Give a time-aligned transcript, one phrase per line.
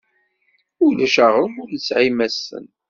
[0.85, 2.65] Ulac aɣrum ur nesɛi imassen.